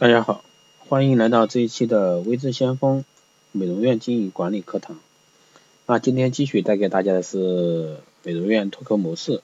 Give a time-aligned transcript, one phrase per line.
[0.00, 0.44] 大家好，
[0.78, 3.04] 欢迎来到这一期的微知先锋
[3.50, 4.96] 美容院经营管理课堂。
[5.86, 9.42] 那今天继续带给大家的是美容院脱口模式。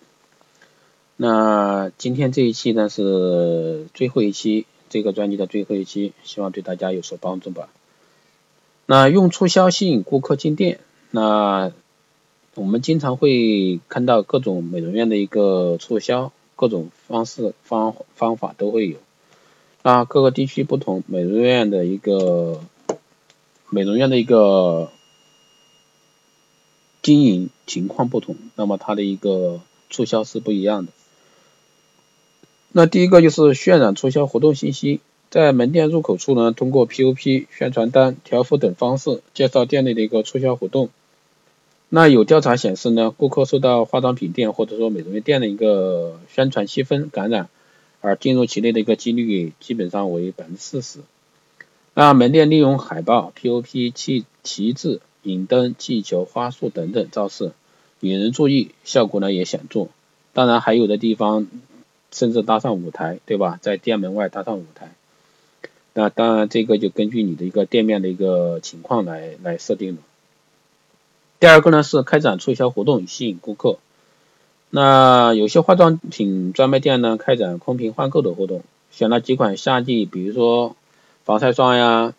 [1.17, 7.69] 那今天这一期呢是最后一期，这个专辑的最后一期，希望对大家有所帮助吧。
[8.87, 10.79] 那用促销吸引顾客进店，
[11.11, 11.73] 那
[12.55, 18.99] 我们经常会看到各种美容院的一个促销，各种方式方方法都会有。
[19.87, 22.59] 那各个地区不同，美容院的一个
[23.69, 24.91] 美容院的一个
[27.03, 30.93] 经营情况不同，那么它的一个促销是不一样的。
[32.73, 40.89] 那第一个就是渲染促销活动信息，在门店入口处呢，通过 POP、宣传单、条幅等方式介绍店内的一个促销活动。
[41.91, 47.51] 那有调查显示呢，顾客受到化妆品店或者说美容院店的一个宣传气氛感染。
[48.05, 50.99] 而进入其内的一个几率基本上为百分之四十。
[51.95, 57.53] 那门店利用海报、POP、旗旗帜、引灯、气球、花束等等造势，
[58.01, 59.89] 引人注意，效果呢也显著。
[60.35, 61.47] 当然，还有的地方
[62.13, 63.59] 甚至搭上舞台，对吧？
[63.63, 64.93] 在店门外搭上舞台。
[65.95, 70.03] 那当然，这个就根据你的一个店面的一个情况来来设定了。
[71.41, 73.79] 第二个呢是开展促销活动，吸引顾客。
[74.77, 80.75] 那有些化妆品专卖店呢，开展空瓶换购的活动，选了几款夏季，比如说
[81.25, 82.13] 防晒霜呀、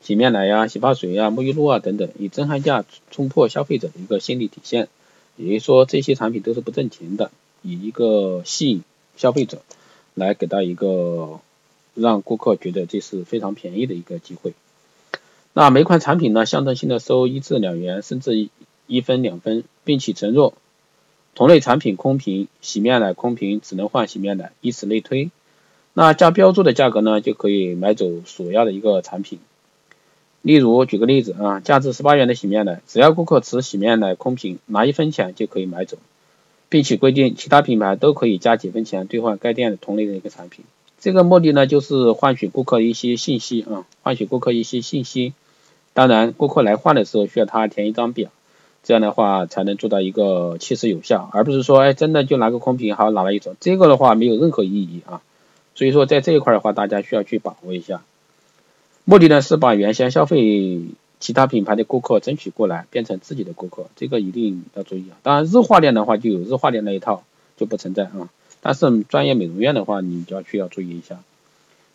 [0.00, 4.88] 洗面奶呀、洗发水呀、沐浴露啊等等，以震撼价冲破消费者的一个心理底线。
[5.36, 7.30] 也就是说，这些产品都是不挣钱的，
[7.62, 8.82] 以一个吸引
[9.16, 9.62] 消费者，
[10.14, 11.38] 来给到一个
[11.94, 14.54] 让顾客觉得这是非常便宜的一个机会。
[15.52, 18.48] 那每款产品呢，象征性的收一至两元，甚至
[18.88, 20.54] 一分两分，并且承诺。
[21.34, 25.30] 同类产品空瓶，洗面奶空瓶只能换洗面奶，以此类推。
[25.94, 29.38] 那加标注的价格呢，就可以买走所要的一个产品。
[30.42, 35.98] 例如，举个例子啊，价值十八元的洗面奶，只要顾客持洗面奶空瓶拿一分钱就可以买走，
[36.68, 40.64] 并且规定其他品牌都可以加几分钱兑换该店的同类的一个产品。
[40.98, 45.32] 这个目的呢，就是换取顾客一些信息啊，换取顾客一些信息。
[45.92, 48.30] 当然，顾客来换的时候需要他填一张表。
[48.82, 55.20] 这样的话才能做到一个切实有效，而不是说，哎，真的就拿个空瓶，好拿了一种，这个的话没有任何意义啊。
[55.74, 58.02] 所以说，在这一块的话，大家需要去把握一下。
[59.04, 60.82] 目的呢是把原先消费
[61.20, 65.16] 其他品牌的顾客争取过来，变成自己的顾客，这个一定要注意啊。
[65.22, 67.22] 当然，日化店的话就有日化店那一套，
[67.56, 68.28] 就不存在啊。
[68.62, 71.20] 但是专业美容院的话，你就要需要注意一下，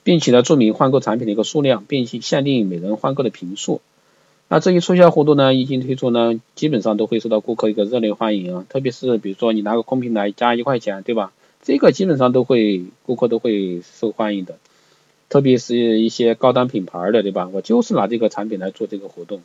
[0.03, 3.81] 并且呢注明换购产品的一个数量，并且限定每人换购的频数。
[4.47, 8.65] 那这一促销活动呢，一经推出呢，基本上都会受到顾客一个热烈欢迎啊。
[8.69, 11.33] 特别是比如说你拿个空瓶来加一块钱，对吧？
[11.63, 14.57] 这个基本上都会顾客都会受欢迎的。
[15.29, 17.49] 特别是一些高端品牌的，对吧？
[17.51, 19.41] 我就是拿这个产品来做这个活动，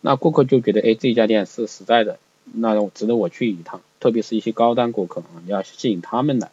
[0.00, 2.18] 那顾客就觉得，哎，这家店是实在的，
[2.52, 3.80] 那值得我去一趟。
[4.00, 6.50] 特别是一些高端顾客啊，你要吸引他们来。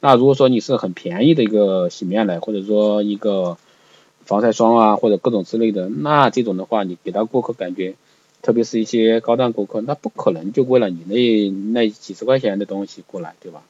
[0.00, 3.56] 那如果说你是很便宜的一个洗面奶，或者说一个。
[4.26, 7.94] 防晒霜啊，或者各种之类的，那这种的话，你给到顾客感觉，
[8.42, 13.62] 特别是一些高档顾客，那不可能就为了你那那几十块钱的东西过来，对吧？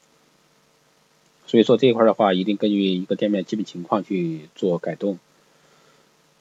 [1.47, 5.19] 所以说这一块的话，一定根据一个店面基本情况去做改动。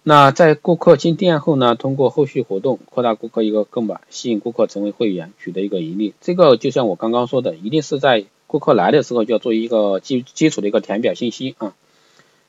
[0.01, 6.13] 那在顾客进店后呢，通过后续活动扩大顾客一个购买，吸引顾客成为会员，取得一个盈利。
[6.21, 11.75] 这个就像我刚刚说的，一定是在顾客来的时候就要做一个基基础的一个填表信息啊。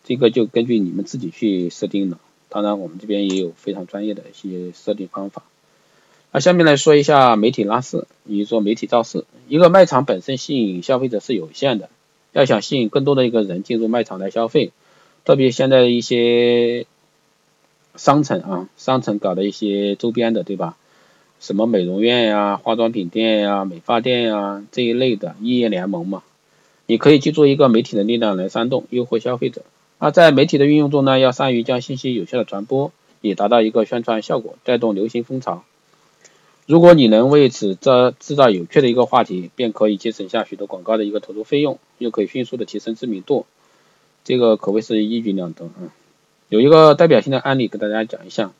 [0.06, 5.42] 这个就根据你们自己去设定了，当然我们这边也有非常专业的一些设定方法。
[6.30, 9.24] 那下面来说一下媒体拉市，也就是说媒体造势。
[9.48, 11.90] 一个卖场本身吸引消费者是有限的，
[12.32, 14.70] 要想吸引更多的一个人进入卖场来消费，
[15.24, 16.86] 特别现在一些
[17.96, 20.76] 商城啊，商城搞的一些周边的，对吧？
[21.40, 26.22] 什么美容院呀、化妆品店呀、美发店呀这一类的异业联盟嘛，
[26.86, 29.62] 你可以去做一个媒体的力量来煽动、诱惑消费者。
[29.98, 35.64] 而在媒体的运用中呢，要善于将信息有效的传播，以达到一个宣传效果，带动流行风潮。
[36.66, 43.46] 如果你能为此制制造有趣的一个话题，便可以节省下许多广告的一个投入费用，又可以迅速的提升知名度，
[44.24, 45.94] 这个可谓是一举两得啊。
[46.48, 48.52] 有一个代表性的案例给大家讲一下，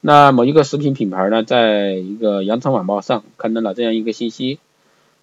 [0.00, 4.58] 那某一个食品品牌呢，在一个羊城晚报上刊登了这样一个信息，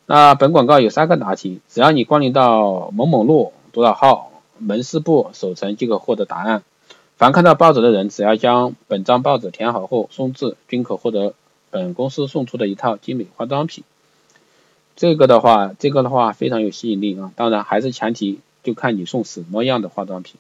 [0.06, 4.31] 那本广告有三个答题，只要你关联到某某路多少号。
[4.62, 6.64] 门市部首层即可获得答案。
[7.18, 11.34] 凡看到报纸的人，只要将本张报纸填好后送至，均可获得
[11.70, 13.84] 本公司送出的一套精美化妆品。
[14.96, 17.32] 这个的话，这个的话非常有吸引力啊！
[17.36, 20.36] 当然，还是前提就看你送什么样的化妆品。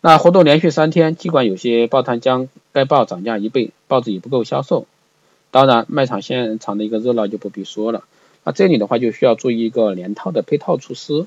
[0.00, 4.86] 那活动连续三天，尽管有些报摊将该报涨价一倍，报纸也不够销售。
[5.50, 8.04] 当然，卖场现场的一个热闹就不必说了。
[8.44, 11.26] 那这里的话就需要注意一个连套的配套措施，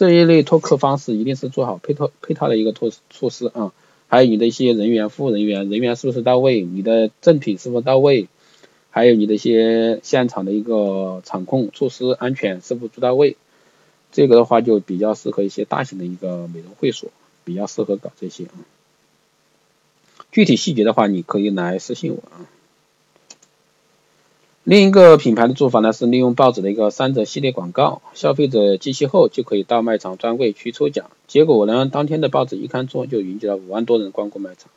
[0.00, 3.70] 这一类拓客方式一定是做好配套配套的一个措措施啊。
[4.08, 6.62] 还有你的一些人员、服务人员，人员是不是到位？
[6.62, 8.26] 你的赠品是否到位？
[8.88, 13.36] 还有你的一些现场的一个场控措施、安全是否做到位？
[14.10, 17.10] 这个的话就比较适合一些大型的一个美容会所，
[17.44, 18.56] 比较适合搞这些啊。
[20.32, 22.48] 具体细节的话，你可以来私信我啊。
[24.70, 31.10] 另一个品牌的做法呢，是利用报纸的一个三折系列广告，消费者集齐后就可以到卖场专柜去抽奖。
[31.26, 34.70] 结果呢，当天的报纸一刊出，就云集了五万多人光顾卖场。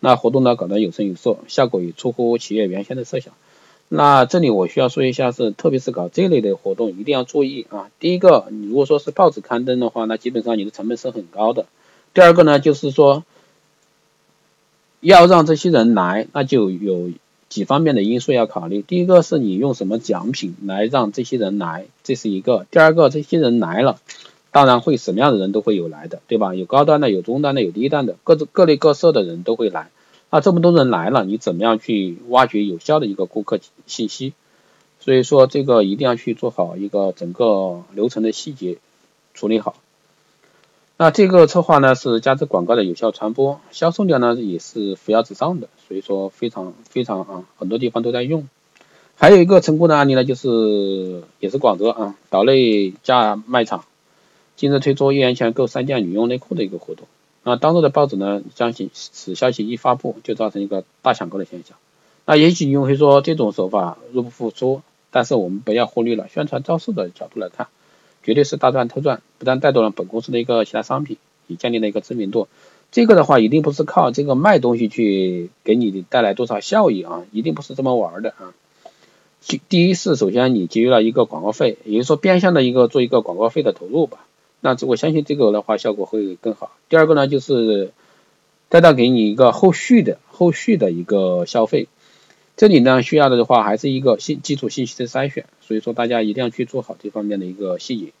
[0.00, 3.34] 那活动呢搞得有声有色，效果也出乎企业原先的设想。
[3.90, 7.90] 那这里我需要说一下，是特别是搞这类的活动，一定要注意啊。
[8.00, 11.66] 第一个，你如果说是报纸刊登的话，那基本上你的成本是很高的。
[12.14, 13.22] 第二个呢，就是说
[15.00, 17.10] 要让这些人来，那就有。
[17.48, 24.00] 几方面的因素要考虑，第一个是你用什么奖品来让这些人来，这是一个；第二个，这些人来了，
[24.50, 26.54] 当然会什么样的人都会有来的，对吧？
[26.54, 29.90] 有高端的，有中端的，有低端的，各种各类各色的人都会来。
[30.30, 34.32] 那这么多人来了，你怎么样去挖掘有效的一个顾客信息？
[34.98, 38.78] 所以说这个一定要去做好一个整个流程的细节
[39.34, 39.76] 处理好。
[40.98, 48.48] 那这个策划呢是加之广告的有效传播，销售量呢也是扶摇直上的，所以说非常非常啊，很多地方都在用。
[49.14, 53.84] 还有一个成功的案例呢，就是也是广州啊岛内家卖场，
[54.56, 57.06] 今日推出一元钱购三件女用内裤的一个活动。
[57.42, 61.76] 那当日的报纸呢，将其此消息一发布，就造成一个大抢购的现象。
[62.24, 67.68] 那也许你会说这种手法入不敷出，但是我们不要忽略了宣传造势的角度来看。
[68.26, 72.48] 绝对是大赚特赚，不但带动了本公司的一个其他商品，也建立了一个知名度。
[72.90, 78.52] 这个的话，一定不是靠这个卖东西去给你带来多少效益啊，一定不是这么玩的啊。
[79.68, 84.26] 第一是首先你节约了一个广告费，也就是说变相的一个做一个广告费的投入吧。
[84.60, 86.72] 那我相信这个的话效果会更好。
[86.88, 87.92] 第二个呢，就是
[88.68, 91.86] 带到给你一个后续的后续的一个消费。
[92.56, 98.12] 这里呢需要的的话还是一个信基础信息的筛选，所以说大家一定要去做好这方面的一个细节。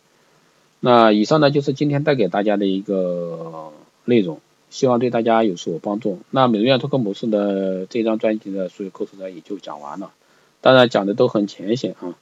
[0.80, 3.72] 那以上呢就是今天带给大家的一个
[4.04, 6.18] 内容，希望对大家有所帮助。
[6.30, 10.12] 那美容院脱客模式的这张专辑的所有课程呢也就讲完了，
[10.60, 12.14] 当然讲的都很浅显啊。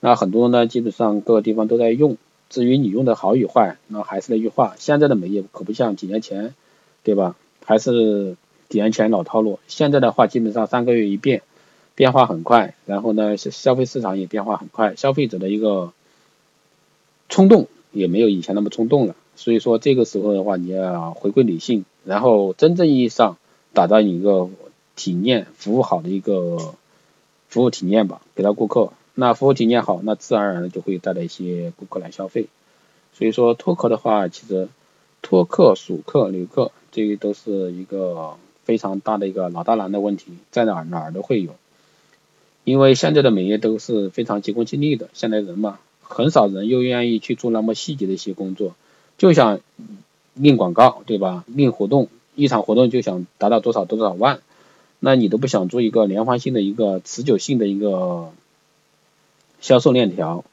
[0.00, 2.18] 那很多呢基本上各个地方都在用，
[2.50, 6.54] 至于你用的好与坏，那还是那句话，现在的美业可不像几年前，
[7.04, 7.36] 对吧？
[7.64, 8.36] 还是
[8.68, 11.40] 几年前老套路，现在的话基本上三个月一变。
[11.94, 15.92] 变化很快，然后呢，消消费市场也变化很快，消费者的一个
[17.28, 19.14] 冲动也没有以前那么冲动了。
[19.36, 23.36] 所以说这个时候的话，你要回归理性，然后真正意义上
[23.72, 24.48] 打造一个
[24.96, 26.74] 体验服务好的一个
[27.48, 28.92] 服务体验吧，给到顾客。
[29.14, 32.46] 那服务体验好，那自然而然的就会带来一些顾客来消费。
[33.12, 34.68] 所以说拓客的话，其实
[35.22, 41.54] 拓客、属客、留客，这个都是一个非常大的一个老大难的问题，在哪儿哪儿都会有。
[42.64, 48.74] 因为现在的美业都是非常急功近利的，现在人嘛，很少人又愿意去做那么细节的一些工作，
[49.18, 49.60] 就想
[50.34, 51.44] 印广告，对吧？
[51.54, 54.40] 印活动，一场活动就想达到多少多少万，
[54.98, 58.32] 那你都不想做一个连环性的一个持久性的一个
[59.60, 60.44] 销售链条，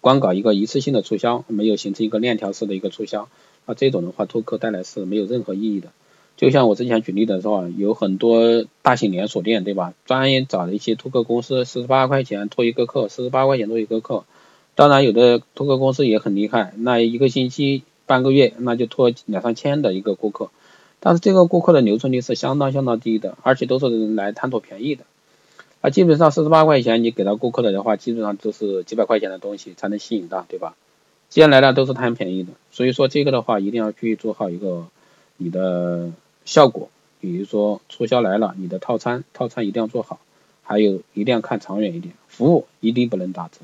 [0.00, 3.28] 光搞一个一次性的促销，没有形成一个链条式的一个促销，
[3.66, 5.92] 那这种的话，拓客带来是没有任何意义的。
[6.40, 9.92] 就像我之前举例的时候，有很多大型连锁店，对吧？
[10.06, 14.24] 专业找了一些托客公司，四十八块钱托一个客，四十八块钱托一个客。
[14.74, 20.48] 当然，有的托客公司也很厉害，那一个星期、半个月，那就托两三千的一个顾客。
[20.98, 25.04] 但是这个顾客的留存率是相当相当低的，而且都是来贪图便宜的。
[25.82, 30.74] 啊，基本上四十八块钱你给到顾客的话，基本上都是几百块钱的东西才能吸引到，对吧？
[31.28, 34.86] 既然来了都是贪便宜的，所以说这个的话一定要去做好一个
[35.36, 36.10] 你的。
[36.50, 36.90] 效果，
[37.20, 40.18] 比如说促销来了，你的套餐套餐一定要做好，
[40.64, 43.60] 还有一定要看长远一点，服务一定不能打折。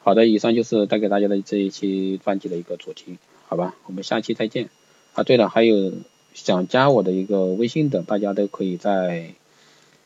[0.00, 4.70] 好的，以上就是带给大家的这一期专辑的一个主题，好吧，我们下期再见。
[5.14, 5.94] 啊，对了，还有
[6.32, 9.34] 想加我的一个微信的，大家都可以在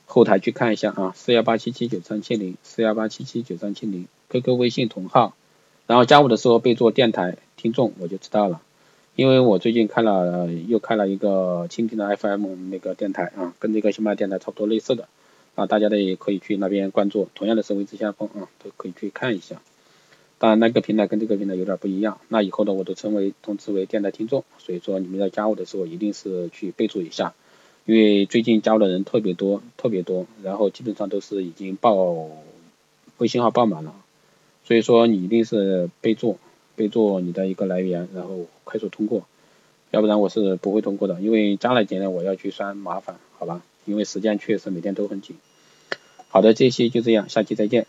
[0.07, 5.35] 后台去看一下啊，四幺八七七九三七零，四幺八七七九三七零，QQ 微信同号，
[5.87, 8.63] 然后加我的时候备注电台听众，我就知道了。
[9.19, 15.09] 因为我最近开了又开了一个蜻蜓的 FM 那个电台啊，跟这个喜马电台差不多类似的
[15.57, 19.61] 啊，大家呢也可以去那边关注，同样的是微之先锋啊，都可以去看一下。
[20.39, 27.35] 当然那个平台跟这个平台有点不一样，那以后呢我都称为通知为电台听众，所以说你们要加我的时候一定是去备注一下，
[27.87, 32.29] 因为最近加我的人特别多特别多，然后基本上都是已经报
[33.17, 33.97] 微信号报满了，
[34.65, 36.39] 所以说你一定是备注
[36.79, 39.27] 备注你的一个来源，然后快速通过，
[39.91, 45.37] 要不然我是不会通过的，因为加了进来我要去删麻烦，好吧，因为时间确实每天都很紧。
[46.29, 47.87] 好的，这期就这样，下期再见。